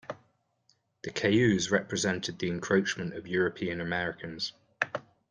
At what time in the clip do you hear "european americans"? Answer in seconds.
3.27-4.53